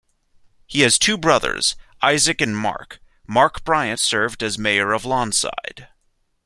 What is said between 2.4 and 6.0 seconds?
and Mark; Mark Bryant served as mayor of Lawnside.